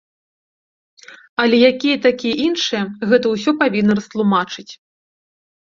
[1.43, 4.71] Але якія такія іншыя, гэта ўсё павінны растлумачыць.